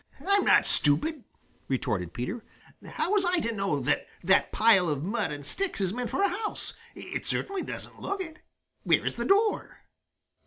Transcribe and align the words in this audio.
"I'm 0.27 0.43
not 0.45 0.65
stupid!" 0.65 1.25
retorted 1.67 2.11
Peter. 2.11 2.43
"How 2.83 3.11
was 3.11 3.23
I 3.23 3.37
to 3.41 3.51
know 3.53 3.79
that 3.81 4.07
that 4.23 4.51
pile 4.51 4.89
of 4.89 5.03
mud 5.03 5.31
and 5.31 5.45
sticks 5.45 5.79
is 5.79 5.93
meant 5.93 6.09
for 6.09 6.23
a 6.23 6.27
house? 6.43 6.73
It 6.95 7.23
certainly 7.27 7.61
doesn't 7.61 8.01
look 8.01 8.19
it. 8.19 8.39
Where 8.81 9.05
is 9.05 9.15
the 9.15 9.25
door?" 9.25 9.81